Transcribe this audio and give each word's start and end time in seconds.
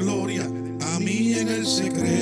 gloria 0.00 0.44
a 0.44 0.98
mí 0.98 1.34
en 1.34 1.48
el 1.48 1.66
secreto, 1.66 2.19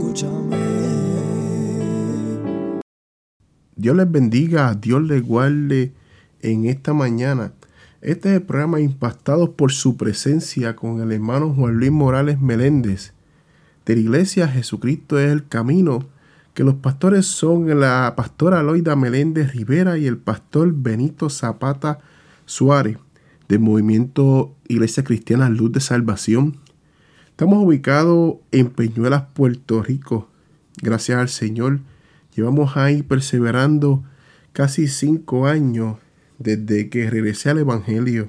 escúchame. 0.00 0.56
Dios 3.76 3.96
les 3.96 4.10
bendiga, 4.10 4.74
Dios 4.74 5.02
les 5.02 5.22
guarde 5.22 5.92
en 6.40 6.66
esta 6.66 6.92
mañana. 6.92 7.52
Este 8.00 8.30
es 8.30 8.36
el 8.36 8.42
programa 8.42 8.80
Impactados 8.80 9.50
por 9.50 9.72
su 9.72 9.96
presencia 9.96 10.74
con 10.74 11.00
el 11.00 11.12
hermano 11.12 11.52
Juan 11.54 11.74
Luis 11.74 11.90
Morales 11.90 12.40
Meléndez 12.40 13.12
de 13.86 13.96
la 13.96 14.00
Iglesia 14.02 14.48
Jesucristo 14.48 15.18
es 15.18 15.30
el 15.32 15.48
Camino, 15.48 16.06
que 16.54 16.64
los 16.64 16.74
pastores 16.76 17.26
son 17.26 17.80
la 17.80 18.12
pastora 18.16 18.62
Loida 18.62 18.96
Meléndez 18.96 19.52
Rivera 19.52 19.98
y 19.98 20.06
el 20.06 20.18
pastor 20.18 20.72
Benito 20.72 21.30
Zapata 21.30 21.98
Suárez 22.44 22.98
del 23.48 23.60
movimiento 23.60 24.54
Iglesia 24.68 25.02
Cristiana 25.02 25.48
Luz 25.48 25.72
de 25.72 25.80
Salvación. 25.80 26.58
Estamos 27.40 27.64
ubicados 27.64 28.34
en 28.52 28.68
Peñuelas, 28.68 29.22
Puerto 29.32 29.82
Rico. 29.82 30.28
Gracias 30.82 31.18
al 31.18 31.30
Señor. 31.30 31.80
Llevamos 32.36 32.76
ahí 32.76 33.02
perseverando 33.02 34.04
casi 34.52 34.88
cinco 34.88 35.46
años 35.46 35.96
desde 36.38 36.90
que 36.90 37.08
regresé 37.08 37.48
al 37.48 37.60
Evangelio. 37.60 38.28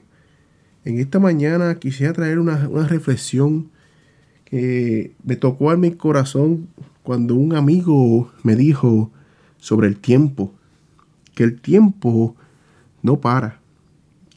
En 0.85 0.97
esta 0.97 1.19
mañana 1.19 1.75
quisiera 1.75 2.13
traer 2.13 2.39
una, 2.39 2.69
una 2.69 2.87
reflexión 2.87 3.69
que 4.45 5.13
me 5.25 5.35
tocó 5.35 5.73
en 5.73 5.81
mi 5.81 5.91
corazón 5.91 6.69
cuando 7.03 7.35
un 7.35 7.53
amigo 7.53 8.31
me 8.43 8.55
dijo 8.55 9.11
sobre 9.57 9.89
el 9.89 9.97
tiempo. 9.97 10.53
Que 11.35 11.43
el 11.43 11.59
tiempo 11.59 12.37
no 13.01 13.19
para. 13.19 13.59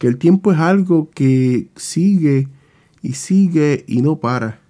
Que 0.00 0.08
el 0.08 0.18
tiempo 0.18 0.50
es 0.50 0.58
algo 0.58 1.10
que 1.14 1.68
sigue 1.76 2.48
y 3.02 3.12
sigue 3.12 3.84
y 3.86 4.02
no 4.02 4.18
para. 4.18 4.63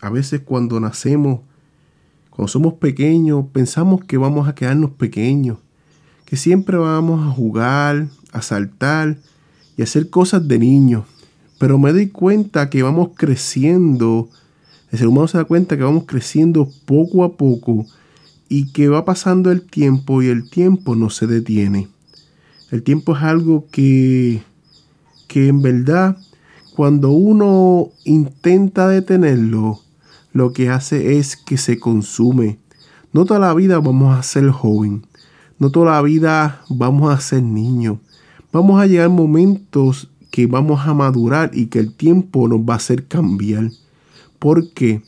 A 0.00 0.10
veces 0.10 0.42
cuando 0.44 0.80
nacemos, 0.80 1.40
cuando 2.30 2.48
somos 2.48 2.74
pequeños, 2.74 3.46
pensamos 3.52 4.04
que 4.04 4.16
vamos 4.16 4.48
a 4.48 4.54
quedarnos 4.54 4.90
pequeños. 4.92 5.58
Que 6.24 6.36
siempre 6.36 6.76
vamos 6.76 7.26
a 7.26 7.30
jugar, 7.30 8.08
a 8.32 8.42
saltar 8.42 9.16
y 9.76 9.82
a 9.82 9.84
hacer 9.84 10.10
cosas 10.10 10.46
de 10.46 10.58
niños. 10.58 11.04
Pero 11.58 11.78
me 11.78 11.92
doy 11.92 12.08
cuenta 12.08 12.70
que 12.70 12.82
vamos 12.82 13.10
creciendo 13.16 14.28
el 14.90 14.98
ser 14.98 15.08
humano 15.08 15.28
se 15.28 15.38
da 15.38 15.44
cuenta 15.44 15.76
que 15.76 15.82
vamos 15.82 16.04
creciendo 16.06 16.70
poco 16.86 17.24
a 17.24 17.36
poco 17.36 17.86
y 18.48 18.72
que 18.72 18.88
va 18.88 19.04
pasando 19.04 19.50
el 19.50 19.62
tiempo 19.62 20.22
y 20.22 20.28
el 20.28 20.48
tiempo 20.48 20.96
no 20.96 21.10
se 21.10 21.26
detiene. 21.26 21.88
El 22.70 22.82
tiempo 22.82 23.16
es 23.16 23.22
algo 23.22 23.66
que, 23.70 24.42
que 25.26 25.48
en 25.48 25.60
verdad 25.60 26.16
cuando 26.74 27.10
uno 27.10 27.90
intenta 28.04 28.88
detenerlo, 28.88 29.80
lo 30.38 30.52
que 30.52 30.70
hace 30.70 31.18
es 31.18 31.36
que 31.36 31.58
se 31.58 31.78
consume. 31.78 32.58
No 33.12 33.24
toda 33.24 33.40
la 33.40 33.54
vida 33.54 33.80
vamos 33.80 34.16
a 34.16 34.22
ser 34.22 34.48
joven, 34.50 35.04
no 35.58 35.70
toda 35.70 35.92
la 35.92 36.02
vida 36.02 36.62
vamos 36.68 37.12
a 37.12 37.20
ser 37.20 37.42
niño. 37.42 37.98
Vamos 38.52 38.80
a 38.80 38.86
llegar 38.86 39.10
momentos 39.10 40.08
que 40.30 40.46
vamos 40.46 40.86
a 40.86 40.94
madurar 40.94 41.50
y 41.52 41.66
que 41.66 41.80
el 41.80 41.92
tiempo 41.92 42.48
nos 42.48 42.60
va 42.60 42.74
a 42.74 42.76
hacer 42.76 43.06
cambiar. 43.06 43.70
¿Por 44.38 44.70
qué? 44.70 45.02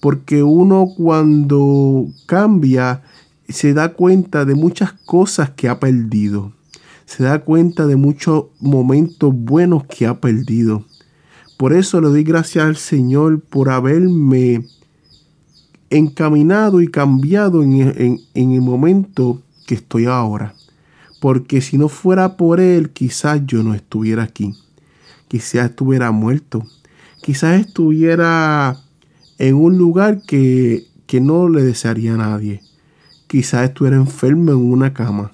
Porque 0.00 0.42
uno 0.42 0.88
cuando 0.96 2.06
cambia 2.26 3.02
se 3.48 3.72
da 3.72 3.94
cuenta 3.94 4.44
de 4.44 4.54
muchas 4.54 4.92
cosas 4.92 5.50
que 5.50 5.68
ha 5.68 5.80
perdido. 5.80 6.52
Se 7.06 7.24
da 7.24 7.38
cuenta 7.38 7.86
de 7.86 7.96
muchos 7.96 8.44
momentos 8.60 9.32
buenos 9.34 9.84
que 9.84 10.06
ha 10.06 10.20
perdido. 10.20 10.84
Por 11.56 11.72
eso 11.72 12.00
le 12.00 12.08
doy 12.08 12.24
gracias 12.24 12.64
al 12.64 12.76
Señor 12.76 13.40
por 13.40 13.70
haberme 13.70 14.66
encaminado 15.96 16.80
y 16.80 16.88
cambiado 16.88 17.62
en, 17.62 18.20
el 18.34 18.60
momento 18.60 19.42
que 19.66 19.74
estoy 19.74 20.06
ahora. 20.06 20.54
Porque 21.20 21.60
si 21.60 21.78
no 21.78 21.88
fuera 21.88 22.36
por 22.36 22.60
Él, 22.60 22.90
quizás 22.90 23.40
yo 23.46 23.62
no 23.62 23.74
estuviera 23.74 24.22
aquí. 24.22 24.54
Quizás 25.28 25.70
estuviera 25.70 26.10
muerto 26.12 26.66
quizás 27.24 27.58
estuviera 27.58 28.76
en 29.38 29.54
un 29.54 29.78
lugar 29.78 30.20
que, 30.26 30.84
que 31.06 31.22
no 31.22 31.48
le 31.48 31.62
desearía 31.62 32.14
a 32.14 32.18
nadie. 32.18 32.60
Quizás 33.28 33.64
estuviera 33.64 33.96
enfermo 33.96 34.50
en 34.50 34.58
una 34.58 34.92
cama. 34.92 35.32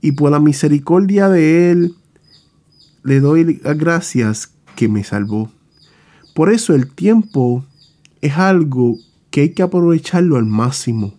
Y 0.00 0.12
por 0.12 0.30
la 0.30 0.40
misericordia 0.40 1.28
de 1.28 1.70
Él, 1.70 1.94
le 3.02 3.20
doy 3.20 3.60
las 3.62 3.76
gracias 3.76 4.52
que 4.74 4.88
me 4.88 5.04
salvó. 5.04 5.50
Por 6.34 6.50
eso 6.50 6.74
el 6.74 6.88
tiempo 6.88 7.62
es 8.22 8.38
algo 8.38 8.96
que 9.30 9.42
hay 9.42 9.50
que 9.50 9.62
aprovecharlo 9.62 10.36
al 10.36 10.46
máximo. 10.46 11.14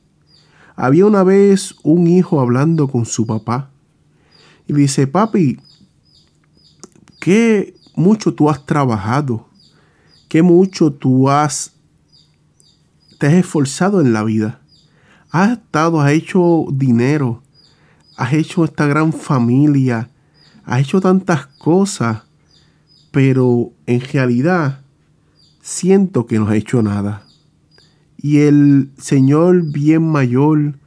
Había 0.76 1.06
una 1.06 1.24
vez 1.24 1.76
un 1.84 2.08
hijo 2.08 2.40
hablando 2.40 2.88
con 2.88 3.06
su 3.06 3.26
papá 3.26 3.70
y 4.68 4.74
dice, 4.74 5.08
papi, 5.08 5.60
qué 7.20 7.76
mucho 7.96 8.34
tú 8.34 8.50
has 8.50 8.66
trabajado 8.66 9.50
qué 10.30 10.44
mucho 10.44 10.94
tú 10.94 11.30
has, 11.30 11.74
te 13.18 13.28
has 13.28 13.34
esforzado 13.34 14.00
en 14.00 14.14
la 14.14 14.24
vida. 14.24 14.62
Has 15.32 15.58
estado, 15.58 16.00
has 16.00 16.12
hecho 16.12 16.66
dinero, 16.72 17.42
has 18.16 18.34
hecho 18.34 18.64
esta 18.64 18.86
gran 18.86 19.12
familia, 19.12 20.10
has 20.64 20.82
hecho 20.82 21.02
tantas 21.02 21.48
cosas, 21.48 22.24
pero 23.12 23.72
en 23.88 24.02
realidad 24.02 24.82
siento 25.62 26.26
que 26.26 26.40
no 26.40 26.48
ha 26.48 26.56
hecho 26.56 26.82
nada. 26.82 27.24
Y 28.22 28.40
el 28.40 28.92
señor 28.98 29.72
bien 29.72 30.04
mayor, 30.04 30.78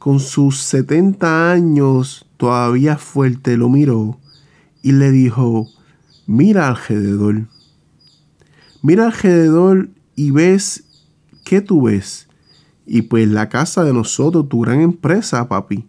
con 0.00 0.18
sus 0.18 0.58
70 0.58 1.52
años 1.52 2.26
todavía 2.36 2.98
fuerte, 2.98 3.56
lo 3.56 3.68
miró 3.68 4.18
y 4.82 4.90
le 4.90 5.12
dijo, 5.12 5.68
mira 6.26 6.66
alrededor. 6.66 7.46
Mira 8.82 9.04
alrededor 9.04 9.90
y 10.16 10.32
ves, 10.32 10.82
¿qué 11.44 11.60
tú 11.60 11.82
ves? 11.82 12.26
Y 12.86 13.02
pues 13.02 13.28
la 13.28 13.48
casa 13.48 13.84
de 13.84 13.92
nosotros, 13.92 14.48
tu 14.48 14.62
gran 14.62 14.80
empresa, 14.80 15.48
papi. 15.48 15.86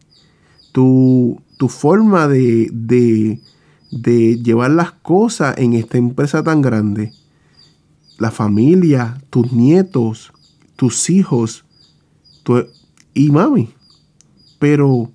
Tu, 0.71 1.41
tu 1.57 1.67
forma 1.67 2.27
de, 2.27 2.69
de, 2.71 3.41
de 3.89 4.37
llevar 4.43 4.69
las 4.69 4.91
cosas 4.91 5.57
en 5.57 5.73
esta 5.73 5.97
empresa 5.97 6.43
tan 6.43 6.61
grande. 6.61 7.11
La 8.19 8.29
familia, 8.29 9.19
tus 9.31 9.51
nietos, 9.51 10.31
tus 10.81 11.11
hijos 11.11 11.63
y 13.13 13.29
mami. 13.29 13.69
Pero 14.57 15.11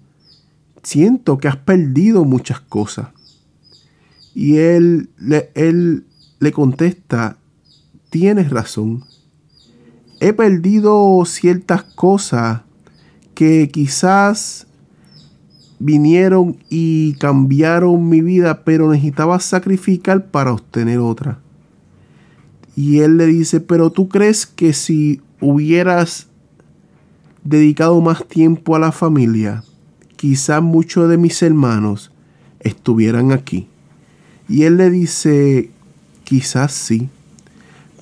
siento 0.84 1.38
que 1.38 1.48
has 1.48 1.56
perdido 1.56 2.24
muchas 2.24 2.60
cosas. 2.60 3.08
Y 4.32 4.58
él, 4.58 5.10
él 5.56 6.04
le 6.38 6.52
contesta, 6.52 7.36
tienes 8.10 8.50
razón. 8.50 9.02
He 10.20 10.32
perdido 10.32 11.24
ciertas 11.26 11.82
cosas 11.82 12.60
que 13.34 13.68
quizás 13.68 14.68
vinieron 15.80 16.58
y 16.70 17.14
cambiaron 17.14 18.08
mi 18.08 18.20
vida, 18.20 18.62
pero 18.62 18.88
necesitaba 18.88 19.40
sacrificar 19.40 20.26
para 20.26 20.52
obtener 20.52 21.00
otra. 21.00 21.40
Y 22.76 23.00
él 23.00 23.16
le 23.16 23.26
dice, 23.26 23.58
pero 23.58 23.90
tú 23.90 24.08
crees 24.08 24.46
que 24.46 24.72
si 24.72 25.22
hubieras 25.40 26.28
dedicado 27.44 28.00
más 28.00 28.26
tiempo 28.26 28.74
a 28.74 28.78
la 28.78 28.92
familia, 28.92 29.62
quizás 30.16 30.62
muchos 30.62 31.08
de 31.08 31.18
mis 31.18 31.42
hermanos 31.42 32.10
estuvieran 32.60 33.32
aquí. 33.32 33.68
Y 34.48 34.62
él 34.64 34.76
le 34.76 34.90
dice, 34.90 35.70
quizás 36.24 36.72
sí, 36.72 37.08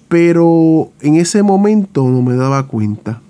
pero 0.09 0.91
en 1.01 1.17
ese 1.17 1.43
momento 1.43 2.09
no 2.09 2.23
me 2.23 2.37
daba 2.37 2.67
cuenta. 2.67 3.21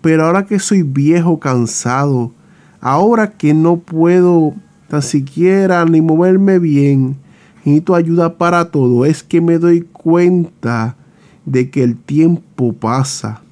Pero 0.00 0.26
ahora 0.26 0.46
que 0.46 0.58
soy 0.58 0.82
viejo, 0.82 1.38
cansado, 1.40 2.32
ahora 2.80 3.32
que 3.32 3.54
no 3.54 3.76
puedo 3.76 4.54
tan 4.88 5.02
siquiera 5.02 5.84
ni 5.84 6.00
moverme 6.00 6.58
bien, 6.58 7.16
necesito 7.58 7.94
ayuda 7.94 8.36
para 8.36 8.70
todo, 8.70 9.04
es 9.04 9.22
que 9.22 9.40
me 9.40 9.58
doy 9.58 9.82
cuenta 9.82 10.96
de 11.44 11.70
que 11.70 11.82
el 11.82 11.96
tiempo 11.96 12.72
pasa 12.72 13.42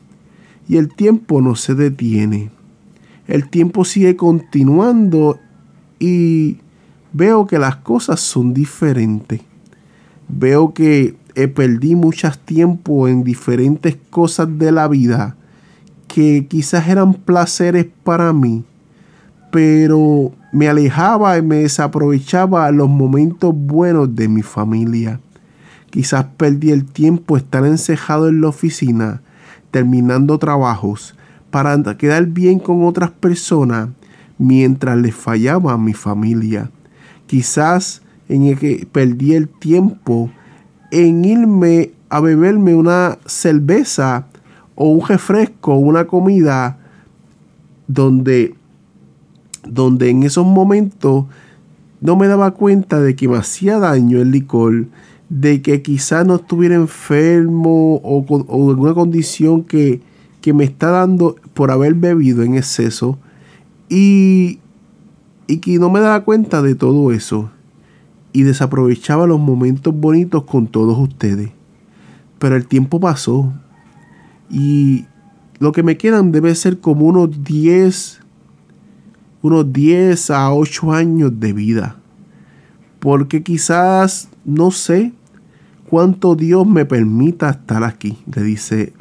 y 0.69 0.77
el 0.77 0.93
tiempo 0.95 1.41
no 1.41 1.57
se 1.57 1.75
detiene. 1.75 2.51
El 3.27 3.49
tiempo 3.49 3.85
sigue 3.85 4.17
continuando 4.17 5.39
y 5.99 6.59
veo 7.13 7.47
que 7.47 7.59
las 7.59 7.77
cosas 7.77 8.21
son 8.21 8.55
diferentes. 8.55 9.41
Veo 10.29 10.75
que 10.75 11.17
perdí 11.55 11.95
mucho 11.95 12.31
tiempo 12.45 13.09
en 13.09 13.23
diferentes 13.23 13.97
cosas 14.11 14.59
de 14.59 14.73
la 14.73 14.89
vida 14.89 15.37
que 16.09 16.47
quizás 16.49 16.89
eran 16.89 17.15
placeres 17.15 17.87
para 18.03 18.33
mí, 18.33 18.65
pero 19.53 20.33
me 20.53 20.69
alejaba 20.69 21.39
y 21.39 21.43
me 21.43 21.57
desaprovechaba 21.57 22.71
los 22.73 22.89
momentos 22.89 23.55
buenos 23.55 24.17
de 24.17 24.27
mi 24.27 24.43
familia. 24.43 25.21
Quizás 25.91 26.27
perdí 26.37 26.71
el 26.71 26.85
tiempo 26.85 27.37
estar 27.37 27.65
encejado 27.65 28.29
en 28.29 28.41
la 28.41 28.49
oficina, 28.49 29.23
terminando 29.71 30.39
trabajos, 30.39 31.15
para 31.51 31.83
quedar 31.97 32.27
bien 32.27 32.59
con 32.59 32.85
otras 32.85 33.11
personas 33.11 33.89
mientras 34.39 34.99
les 34.99 35.15
fallaba 35.15 35.73
a 35.73 35.79
mi 35.79 35.95
familia. 35.95 36.71
Quizás 37.27 38.03
en 38.29 38.45
el 38.45 38.59
que 38.59 38.87
perdí 38.91 39.35
el 39.35 39.49
tiempo 39.49 40.31
en 40.91 41.25
irme 41.25 41.93
a 42.09 42.21
beberme 42.21 42.75
una 42.75 43.19
cerveza 43.27 44.27
o 44.75 44.91
un 44.91 45.07
refresco, 45.07 45.75
una 45.75 46.07
comida 46.07 46.79
donde, 47.87 48.55
donde 49.67 50.11
en 50.11 50.23
esos 50.23 50.47
momentos 50.47 51.25
no 52.01 52.17
me 52.17 52.29
daba 52.29 52.53
cuenta 52.53 53.01
de 53.01 53.17
que 53.17 53.29
me 53.29 53.37
hacía 53.37 53.79
daño 53.79 54.21
el 54.21 54.31
licor, 54.31 54.87
de 55.29 55.61
que 55.63 55.83
quizás 55.83 56.27
no 56.27 56.37
estuviera 56.37 56.75
enfermo 56.75 57.97
o, 57.97 58.25
o 58.29 58.71
alguna 58.71 58.95
condición 58.95 59.63
que, 59.63 60.01
que 60.41 60.53
me 60.53 60.65
está 60.65 60.91
dando 60.91 61.37
por 61.55 61.71
haber 61.71 61.95
bebido 61.95 62.43
en 62.43 62.55
exceso 62.55 63.19
y, 63.89 64.61
y 65.47 65.59
que 65.59 65.79
no 65.79 65.91
me 65.91 66.01
daba 66.01 66.25
cuenta 66.25 66.63
de 66.63 66.75
todo 66.75 67.13
eso 67.13 67.51
y 68.33 68.43
desaprovechaba 68.43 69.27
los 69.27 69.41
momentos 69.41 69.95
bonitos 69.95 70.45
con 70.45 70.67
todos 70.67 70.97
ustedes. 70.99 71.51
Pero 72.39 72.57
el 72.57 72.67
tiempo 72.67 73.01
pasó 73.01 73.53
y 74.51 75.07
lo 75.59 75.73
que 75.73 75.83
me 75.83 75.97
quedan 75.97 76.33
debe 76.33 76.55
ser 76.55 76.81
como 76.81 77.07
unos 77.07 77.43
10, 77.43 78.21
unos 79.43 79.73
10 79.73 80.31
a 80.31 80.53
8 80.53 80.93
años 80.93 81.41
de 81.41 81.53
vida. 81.53 81.97
Porque 83.01 83.43
quizás 83.43 84.29
no 84.45 84.71
sé 84.71 85.13
cuánto 85.89 86.35
Dios 86.35 86.67
me 86.67 86.85
permita 86.85 87.51
estar 87.51 87.83
aquí. 87.85 88.19
Le 88.35 88.43
dice, 88.43 88.93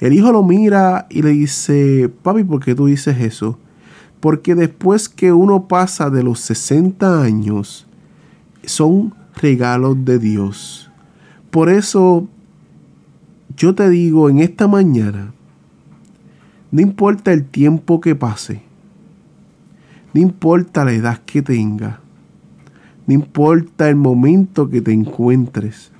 el 0.00 0.12
hijo 0.12 0.32
lo 0.32 0.42
mira 0.42 1.06
y 1.10 1.22
le 1.22 1.30
dice, 1.30 2.10
papi, 2.22 2.44
¿por 2.44 2.64
qué 2.64 2.74
tú 2.74 2.86
dices 2.86 3.20
eso? 3.20 3.58
Porque 4.20 4.54
después 4.54 5.08
que 5.08 5.32
uno 5.32 5.68
pasa 5.68 6.10
de 6.10 6.22
los 6.22 6.40
60 6.40 7.22
años, 7.22 7.86
son 8.64 9.14
regalos 9.36 10.04
de 10.04 10.18
Dios. 10.18 10.90
Por 11.50 11.68
eso 11.68 12.28
yo 13.56 13.74
te 13.74 13.88
digo 13.90 14.28
en 14.28 14.38
esta 14.38 14.66
mañana, 14.68 15.32
no 16.70 16.80
importa 16.80 17.32
el 17.32 17.44
tiempo 17.44 18.00
que 18.00 18.14
pase, 18.14 18.62
no 20.14 20.20
importa 20.20 20.84
la 20.84 20.92
edad 20.92 21.20
que 21.24 21.42
tenga, 21.42 22.00
no 23.12 23.18
importa 23.18 23.90
el 23.90 23.96
momento 23.96 24.70
que 24.70 24.80
te 24.80 24.90
encuentres, 24.90 25.92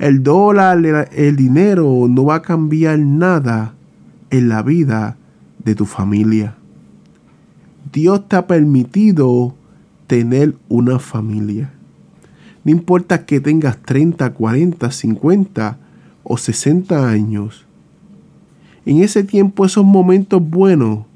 el 0.00 0.24
dólar, 0.24 1.08
el 1.12 1.36
dinero 1.36 2.06
no 2.08 2.24
va 2.24 2.36
a 2.36 2.42
cambiar 2.42 2.98
nada 2.98 3.74
en 4.30 4.48
la 4.48 4.62
vida 4.62 5.16
de 5.62 5.76
tu 5.76 5.86
familia. 5.86 6.56
Dios 7.92 8.26
te 8.26 8.34
ha 8.34 8.48
permitido 8.48 9.54
tener 10.08 10.56
una 10.68 10.98
familia. 10.98 11.72
No 12.64 12.72
importa 12.72 13.24
que 13.24 13.40
tengas 13.40 13.80
30, 13.82 14.34
40, 14.34 14.90
50 14.90 15.78
o 16.24 16.36
60 16.36 17.08
años. 17.08 17.64
En 18.84 19.02
ese 19.04 19.22
tiempo, 19.22 19.64
esos 19.64 19.84
momentos 19.84 20.42
buenos, 20.42 21.06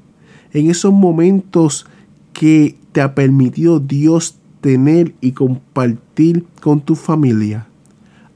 en 0.53 0.69
esos 0.69 0.93
momentos 0.93 1.87
que 2.31 2.77
te 2.93 3.01
ha 3.01 3.13
permitido 3.15 3.81
Dios 3.81 4.37
tener 4.63 5.13
y 5.19 5.33
compartir 5.33 6.45
con 6.61 6.79
tu 6.79 6.95
familia, 6.95 7.67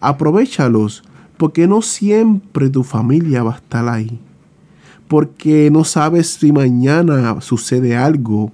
aprovechalos 0.02 1.02
porque 1.38 1.68
no 1.68 1.82
siempre 1.82 2.70
tu 2.70 2.84
familia 2.84 3.44
va 3.44 3.54
a 3.54 3.58
estar 3.58 3.88
ahí. 3.88 4.20
Porque 5.08 5.72
no 5.72 5.86
sabes 5.86 6.28
si 6.28 6.52
mañana 6.52 7.40
sucede 7.40 7.96
algo 7.96 8.52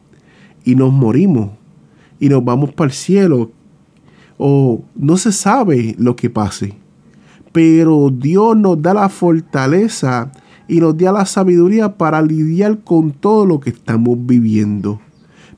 y 0.63 0.75
nos 0.75 0.93
morimos 0.93 1.49
y 2.19 2.29
nos 2.29 2.45
vamos 2.45 2.71
para 2.73 2.89
el 2.89 2.93
cielo. 2.93 3.51
O 4.37 4.83
no 4.93 5.17
se 5.17 5.31
sabe 5.31 5.95
lo 5.97 6.15
que 6.15 6.29
pase. 6.29 6.75
Pero 7.51 8.11
Dios 8.11 8.55
nos 8.55 8.79
da 8.79 8.93
la 8.93 9.09
fortaleza 9.09 10.31
y 10.67 10.79
nos 10.79 10.95
da 10.95 11.11
la 11.11 11.25
sabiduría 11.25 11.97
para 11.97 12.21
lidiar 12.21 12.83
con 12.83 13.11
todo 13.11 13.47
lo 13.47 13.59
que 13.59 13.71
estamos 13.71 14.15
viviendo. 14.19 14.99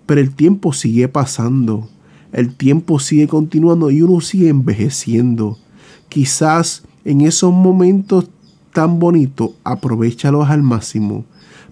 Pero 0.06 0.22
el 0.22 0.34
tiempo 0.34 0.72
sigue 0.72 1.10
pasando. 1.10 1.90
El 2.36 2.54
tiempo 2.54 3.00
sigue 3.00 3.30
continuando 3.30 3.90
y 3.92 4.02
uno 4.02 4.20
sigue 4.20 4.50
envejeciendo. 4.50 5.58
Quizás 6.10 6.84
en 7.06 7.22
esos 7.22 7.54
momentos 7.54 8.30
tan 8.74 9.00
bonitos, 9.00 9.52
aprovechalos 9.64 10.50
al 10.50 10.62
máximo 10.62 11.24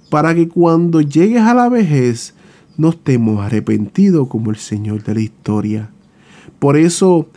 para 0.09 0.33
que 0.33 0.47
cuando 0.47 1.01
llegues 1.01 1.41
a 1.41 1.53
la 1.53 1.67
vejez 1.67 2.33
no 2.77 2.91
estemos 2.91 3.45
arrepentidos 3.45 4.29
como 4.29 4.51
el 4.51 4.55
Señor 4.55 5.03
de 5.03 5.15
la 5.15 5.19
historia. 5.19 5.89
Por 6.59 6.77
eso, 6.77 7.27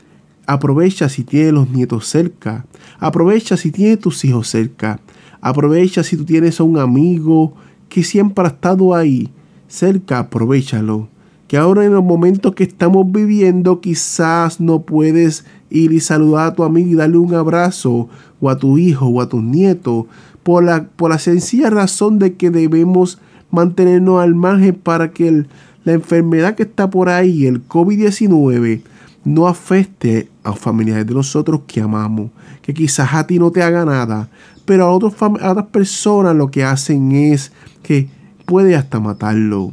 aprovecha 0.47 1.09
si 1.09 1.25
tienes 1.25 1.52
los 1.52 1.68
nietos 1.68 2.06
cerca, 2.06 2.64
aprovecha 3.00 3.56
si 3.56 3.73
tienes 3.73 3.99
tus 3.99 4.25
hijos 4.25 4.47
cerca, 4.47 5.00
aprovecha 5.40 6.04
si 6.04 6.16
tú 6.16 6.25
tienes 6.25 6.61
a 6.61 6.62
un 6.62 6.78
amigo 6.78 7.54
que 7.88 8.04
siempre 8.04 8.45
ha 8.45 8.49
estado 8.49 8.95
ahí 8.95 9.30
cerca, 9.66 10.21
aprovechalo. 10.21 11.09
Que 11.48 11.56
ahora 11.56 11.84
en 11.84 11.92
los 11.92 12.04
momentos 12.04 12.54
que 12.54 12.64
estamos 12.64 13.10
viviendo 13.10 13.80
quizás 13.80 14.60
no 14.60 14.82
puedes 14.82 15.44
ir 15.70 15.92
y 15.92 16.00
saludar 16.00 16.48
a 16.48 16.54
tu 16.54 16.64
amigo 16.64 16.90
y 16.90 16.94
darle 16.94 17.18
un 17.18 17.34
abrazo 17.34 18.08
o 18.40 18.50
a 18.50 18.58
tu 18.58 18.78
hijo 18.78 19.06
o 19.06 19.20
a 19.20 19.28
tus 19.28 19.42
nietos 19.42 20.06
por 20.42 20.64
la, 20.64 20.84
por 20.84 21.10
la 21.10 21.18
sencilla 21.18 21.70
razón 21.70 22.18
de 22.18 22.34
que 22.34 22.50
debemos 22.50 23.18
mantenernos 23.50 24.20
al 24.20 24.34
margen 24.34 24.74
para 24.74 25.12
que 25.12 25.44
la 25.84 25.92
enfermedad 25.92 26.56
que 26.56 26.64
está 26.64 26.90
por 26.90 27.08
ahí, 27.08 27.46
el 27.46 27.66
COVID-19, 27.66 28.82
no 29.24 29.48
afecte 29.48 30.28
a 30.44 30.52
familiares 30.52 31.06
de 31.06 31.14
nosotros 31.14 31.62
que 31.66 31.80
amamos, 31.80 32.30
que 32.62 32.74
quizás 32.74 33.14
a 33.14 33.26
ti 33.26 33.38
no 33.38 33.50
te 33.50 33.62
haga 33.62 33.84
nada, 33.84 34.28
pero 34.64 34.84
a, 34.84 34.90
otros, 34.90 35.14
a 35.20 35.50
otras 35.50 35.66
personas 35.66 36.34
lo 36.34 36.50
que 36.50 36.64
hacen 36.64 37.12
es 37.12 37.52
que 37.82 38.08
puede 38.46 38.76
hasta 38.76 39.00
matarlo 39.00 39.72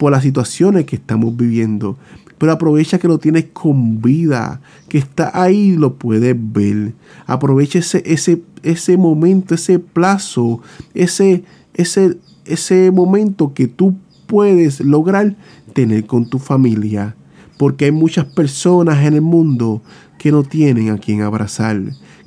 por 0.00 0.12
las 0.12 0.22
situaciones 0.22 0.86
que 0.86 0.96
estamos 0.96 1.36
viviendo. 1.36 1.98
Pero 2.38 2.52
aprovecha 2.52 2.98
que 2.98 3.06
lo 3.06 3.18
tienes 3.18 3.48
con 3.52 4.00
vida, 4.00 4.62
que 4.88 4.96
está 4.96 5.30
ahí 5.34 5.76
lo 5.76 5.96
puedes 5.96 6.34
ver. 6.38 6.94
Aprovecha 7.26 7.80
ese, 7.80 8.02
ese, 8.06 8.40
ese 8.62 8.96
momento, 8.96 9.54
ese 9.54 9.78
plazo, 9.78 10.62
ese, 10.94 11.44
ese, 11.74 12.16
ese 12.46 12.90
momento 12.90 13.52
que 13.52 13.68
tú 13.68 13.94
puedes 14.26 14.80
lograr 14.80 15.36
tener 15.74 16.06
con 16.06 16.30
tu 16.30 16.38
familia. 16.38 17.14
Porque 17.58 17.84
hay 17.84 17.92
muchas 17.92 18.24
personas 18.24 19.04
en 19.04 19.12
el 19.12 19.20
mundo 19.20 19.82
que 20.16 20.32
no 20.32 20.44
tienen 20.44 20.88
a 20.88 20.96
quien 20.96 21.20
abrazar, 21.20 21.78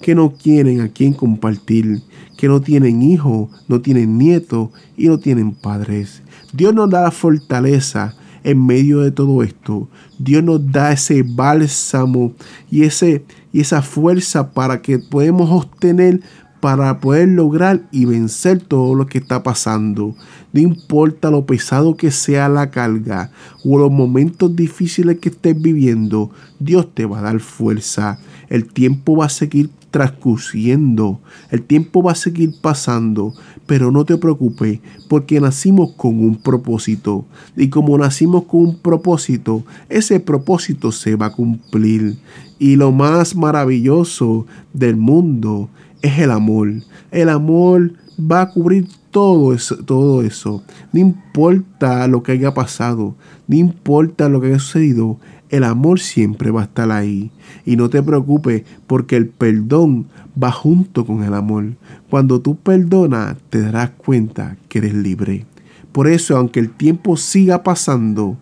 que 0.04 0.14
no 0.14 0.34
quieren 0.34 0.82
a 0.82 0.90
quien 0.90 1.14
compartir, 1.14 2.02
que 2.38 2.50
no 2.50 2.62
tienen 2.62 3.02
hijos, 3.02 3.50
no 3.70 3.80
tienen 3.82 4.18
nietos 4.18 4.70
y 4.98 5.08
no 5.08 5.18
tienen 5.18 5.54
padres. 5.54 6.22
Dios 6.52 6.74
nos 6.74 6.90
da 6.90 7.04
la 7.04 7.12
fortaleza 7.12 8.14
en 8.44 8.64
medio 8.66 9.00
de 9.00 9.12
todo 9.12 9.42
esto. 9.44 9.88
Dios 10.20 10.44
nos 10.44 10.70
da 10.72 10.92
ese 10.92 11.24
bálsamo 11.24 12.34
y, 12.70 12.84
ese, 12.84 13.24
y 13.54 13.62
esa 13.62 13.82
fuerza 13.82 14.52
para 14.52 14.82
que 14.82 15.00
podamos 15.00 15.50
obtener 15.50 16.20
para 16.60 17.00
poder 17.00 17.30
lograr 17.30 17.82
y 17.92 18.06
vencer 18.06 18.62
todo 18.62 18.96
lo 18.96 19.06
que 19.08 19.18
está 19.18 19.44
pasando. 19.44 20.16
No 20.52 20.62
importa 20.62 21.32
lo 21.32 21.46
pesado 21.46 21.98
que 21.98 22.12
sea 22.12 22.48
la 22.50 22.72
carga 22.72 23.32
o 23.66 23.78
los 23.78 23.92
momentos 23.92 24.56
difíciles 24.56 25.20
que 25.20 25.30
estés 25.30 25.62
viviendo, 25.62 26.32
Dios 26.60 26.88
te 26.94 27.06
va 27.06 27.20
a 27.20 27.24
dar 27.24 27.40
fuerza. 27.40 28.20
El 28.50 28.66
tiempo 28.66 29.18
va 29.18 29.26
a 29.26 29.30
seguir 29.30 29.72
transcurriendo, 29.94 31.22
el 31.52 31.62
tiempo 31.62 32.02
va 32.02 32.14
a 32.14 32.16
seguir 32.16 32.52
pasando, 32.60 33.36
pero 33.68 33.92
no 33.92 34.06
te 34.06 34.18
preocupes 34.18 34.80
porque 35.08 35.40
nacimos 35.40 35.92
con 35.92 36.20
un 36.20 36.38
propósito 36.38 37.26
y 37.56 37.70
como 37.70 37.96
nacimos 37.96 38.46
con 38.46 38.62
un 38.62 38.80
propósito, 38.80 39.64
ese 39.90 40.20
propósito 40.20 40.92
se 40.92 41.16
va 41.16 41.28
a 41.28 41.32
cumplir. 41.32 42.18
Y 42.58 42.76
lo 42.76 42.92
más 42.92 43.36
maravilloso 43.36 44.48
del 44.74 44.96
mundo 44.96 45.70
es 46.02 46.18
el 46.18 46.32
amor. 46.32 46.74
El 47.12 47.30
amor 47.30 47.94
va 48.20 48.42
a 48.42 48.50
cubrir 48.50 48.88
todo 49.12 49.54
eso, 49.54 49.78
todo 49.86 50.24
eso. 50.24 50.64
No 50.92 51.02
importa 51.02 52.08
lo 52.08 52.24
que 52.24 52.32
haya 52.32 52.56
pasado, 52.56 53.16
no 53.48 53.56
importa 53.56 54.28
lo 54.28 54.42
que 54.42 54.48
haya 54.48 54.60
sucedido, 54.60 55.20
el 55.54 55.64
amor 55.64 56.00
siempre 56.00 56.50
va 56.50 56.62
a 56.62 56.64
estar 56.64 56.92
ahí. 56.92 57.30
Y 57.64 57.76
no 57.76 57.88
te 57.88 58.02
preocupes 58.02 58.64
porque 58.88 59.16
el 59.16 59.28
perdón 59.28 60.08
va 60.42 60.52
junto 60.52 61.06
con 61.06 61.24
el 61.24 61.36
amor. 61.36 61.74
Cuando 62.10 62.42
tú 62.42 62.56
perdonas, 62.56 63.38
te 63.52 63.62
darás 63.62 63.92
cuenta 63.92 64.58
que 64.68 64.80
eres 64.80 64.96
libre. 64.96 65.46
Por 65.92 66.08
eso, 66.08 66.36
aunque 66.38 66.60
el 66.60 66.72
tiempo 66.72 67.18
siga 67.18 67.62
pasando, 67.62 68.36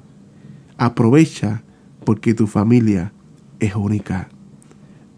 aprovecha 0.78 1.64
porque 2.06 2.34
tu 2.34 2.48
familia 2.48 3.12
es 3.60 3.76
única. 3.76 4.30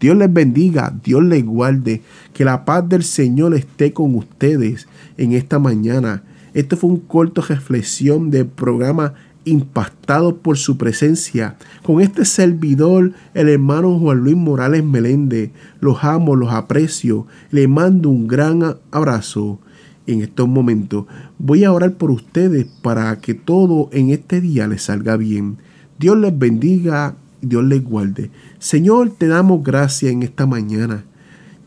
Dios 0.00 0.16
les 0.16 0.32
bendiga, 0.32 0.92
Dios 1.04 1.22
les 1.22 1.46
guarde, 1.46 2.02
que 2.32 2.44
la 2.44 2.64
paz 2.64 2.88
del 2.88 3.04
Señor 3.04 3.54
esté 3.54 3.92
con 3.92 4.16
ustedes 4.16 4.88
en 5.16 5.32
esta 5.32 5.60
mañana. 5.60 6.24
Esto 6.54 6.76
fue 6.76 6.90
un 6.90 6.98
corto 6.98 7.40
reflexión 7.40 8.32
del 8.32 8.46
programa 8.46 9.14
impactado 9.44 10.36
por 10.36 10.56
su 10.56 10.76
presencia. 10.76 11.56
Con 11.82 12.00
este 12.00 12.24
servidor, 12.24 13.12
el 13.34 13.48
hermano 13.48 13.98
Juan 13.98 14.18
Luis 14.18 14.36
Morales 14.36 14.84
Meléndez, 14.84 15.50
los 15.80 16.04
amo, 16.04 16.36
los 16.36 16.52
aprecio, 16.52 17.26
le 17.50 17.68
mando 17.68 18.10
un 18.10 18.26
gran 18.26 18.76
abrazo 18.90 19.60
en 20.06 20.22
estos 20.22 20.48
momentos. 20.48 21.06
Voy 21.38 21.64
a 21.64 21.72
orar 21.72 21.94
por 21.94 22.10
ustedes 22.10 22.66
para 22.82 23.16
que 23.20 23.34
todo 23.34 23.88
en 23.92 24.10
este 24.10 24.40
día 24.40 24.66
les 24.66 24.82
salga 24.82 25.16
bien. 25.16 25.58
Dios 25.98 26.16
les 26.18 26.36
bendiga 26.36 27.16
Dios 27.48 27.64
les 27.64 27.82
guarde. 27.82 28.30
Señor, 28.58 29.10
te 29.10 29.28
damos 29.28 29.62
gracias 29.62 30.12
en 30.12 30.22
esta 30.22 30.46
mañana. 30.46 31.04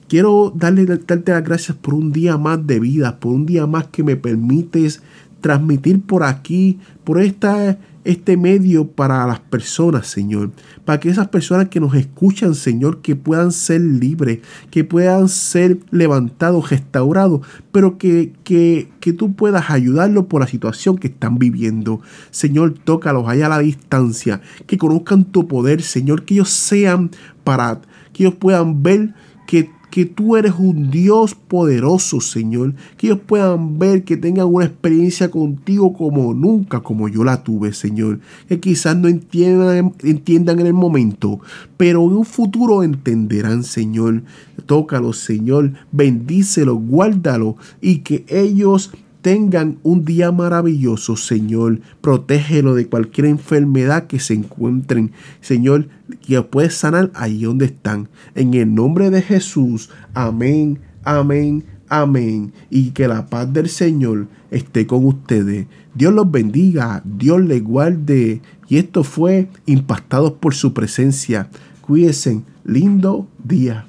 Quiero 0.08 0.54
darle, 0.56 0.86
darte 0.86 1.32
las 1.32 1.44
gracias 1.44 1.78
por 1.78 1.94
un 1.94 2.12
día 2.12 2.38
más 2.38 2.66
de 2.66 2.80
vida, 2.80 3.20
por 3.20 3.34
un 3.34 3.46
día 3.46 3.68
más 3.68 3.88
que 3.88 4.04
me 4.04 4.16
permites 4.16 5.02
transmitir 5.42 6.02
por 6.02 6.24
aquí, 6.24 6.80
por 7.04 7.22
esta 7.22 7.78
este 8.08 8.38
medio 8.38 8.88
para 8.88 9.28
las 9.28 9.42
personas, 9.42 10.08
Señor. 10.08 10.52
Para 10.86 10.98
que 10.98 11.10
esas 11.10 11.28
personas 11.28 11.68
que 11.68 11.82
nos 11.82 11.94
escuchan, 11.94 12.56
Señor, 12.56 13.02
que 13.02 13.18
puedan 13.18 13.52
ser 13.52 13.82
libres, 13.82 14.40
que 14.72 14.86
puedan 14.86 15.28
ser 15.28 15.80
levantados, 15.92 16.70
restaurados, 16.70 17.46
pero 17.74 17.98
que, 17.98 18.32
que, 18.46 18.90
que 19.02 19.12
tú 19.12 19.34
puedas 19.34 19.70
ayudarlos 19.70 20.28
por 20.28 20.40
la 20.40 20.48
situación 20.48 20.98
que 20.98 21.08
están 21.08 21.38
viviendo. 21.38 22.00
Señor, 22.32 22.76
tócalos 22.82 23.28
allá 23.28 23.48
a 23.48 23.50
la 23.50 23.60
distancia, 23.60 24.40
que 24.66 24.78
conozcan 24.78 25.26
tu 25.26 25.50
poder, 25.50 25.82
Señor, 25.82 26.24
que 26.24 26.36
ellos 26.36 26.50
sean 26.50 27.12
para, 27.44 27.82
que 28.14 28.24
ellos 28.24 28.36
puedan 28.36 28.84
ver 28.84 29.16
que 29.48 29.70
que 29.98 30.06
tú 30.06 30.36
eres 30.36 30.54
un 30.60 30.92
Dios 30.92 31.34
poderoso, 31.34 32.22
Señor. 32.22 32.76
Que 32.98 33.08
ellos 33.08 33.20
puedan 33.26 33.80
ver, 33.80 34.04
que 34.04 34.16
tengan 34.16 34.46
una 34.46 34.66
experiencia 34.66 35.32
contigo 35.32 35.92
como 35.92 36.36
nunca, 36.36 36.82
como 36.82 37.10
yo 37.10 37.24
la 37.24 37.44
tuve, 37.44 37.74
Señor. 37.74 38.20
Que 38.48 38.60
quizás 38.60 38.96
no 38.96 39.08
entiendan, 39.08 39.96
entiendan 40.04 40.60
en 40.60 40.68
el 40.68 40.74
momento, 40.74 41.40
pero 41.78 42.04
en 42.04 42.14
un 42.16 42.26
futuro 42.26 42.84
entenderán, 42.84 43.64
Señor. 43.64 44.22
Tócalo, 44.68 45.14
Señor. 45.14 45.74
Bendícelo, 45.92 46.76
guárdalo 46.76 47.56
y 47.82 48.02
que 48.02 48.24
ellos 48.28 48.92
tengan 49.28 49.78
un 49.84 50.06
día 50.06 50.32
maravilloso, 50.32 51.18
Señor. 51.18 51.82
Protégelo 52.00 52.76
de 52.76 52.88
cualquier 52.88 53.28
enfermedad 53.28 54.08
que 54.08 54.22
se 54.22 54.34
encuentren, 54.34 55.12
Señor, 55.42 55.90
que 56.26 56.42
puedes 56.44 56.76
sanar 56.76 57.12
ahí 57.14 57.44
donde 57.44 57.66
están. 57.66 58.08
En 58.36 58.54
el 58.54 58.74
nombre 58.74 59.10
de 59.10 59.22
Jesús, 59.22 59.90
amén, 60.14 60.80
amén, 61.04 61.66
amén. 61.90 62.54
Y 62.70 62.92
que 62.92 63.10
la 63.10 63.26
paz 63.26 63.52
del 63.52 63.68
Señor 63.68 64.28
esté 64.50 64.88
con 64.88 65.06
ustedes. 65.06 65.68
Dios 65.94 66.14
los 66.14 66.32
bendiga, 66.32 67.02
Dios 67.04 67.42
les 67.42 67.62
guarde. 67.62 68.42
Y 68.70 68.78
esto 68.78 69.04
fue 69.04 69.50
impactados 69.66 70.32
por 70.40 70.56
su 70.56 70.74
presencia. 70.74 71.50
Cuídense, 71.82 72.44
lindo 72.64 73.28
día. 73.44 73.87